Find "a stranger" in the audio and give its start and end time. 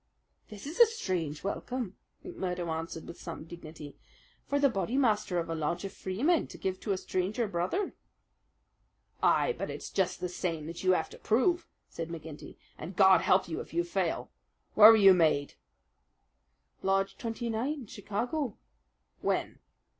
6.91-7.47